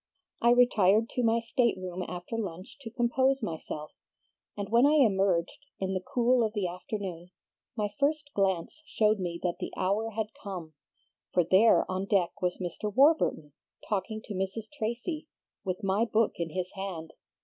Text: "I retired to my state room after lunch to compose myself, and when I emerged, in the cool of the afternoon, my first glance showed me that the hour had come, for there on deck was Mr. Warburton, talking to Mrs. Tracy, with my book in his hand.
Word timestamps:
"I 0.41 0.49
retired 0.53 1.09
to 1.11 1.21
my 1.21 1.39
state 1.39 1.77
room 1.77 2.03
after 2.07 2.35
lunch 2.35 2.79
to 2.79 2.89
compose 2.89 3.43
myself, 3.43 3.91
and 4.57 4.67
when 4.67 4.87
I 4.87 4.95
emerged, 4.95 5.63
in 5.79 5.93
the 5.93 5.99
cool 6.01 6.43
of 6.43 6.53
the 6.53 6.65
afternoon, 6.67 7.29
my 7.75 7.87
first 7.99 8.31
glance 8.33 8.81
showed 8.87 9.19
me 9.19 9.39
that 9.43 9.59
the 9.59 9.71
hour 9.77 10.09
had 10.09 10.33
come, 10.41 10.73
for 11.31 11.43
there 11.43 11.85
on 11.87 12.05
deck 12.05 12.41
was 12.41 12.57
Mr. 12.57 12.91
Warburton, 12.91 13.53
talking 13.87 14.23
to 14.23 14.33
Mrs. 14.33 14.71
Tracy, 14.75 15.27
with 15.63 15.83
my 15.83 16.05
book 16.05 16.31
in 16.37 16.49
his 16.49 16.71
hand. 16.71 17.13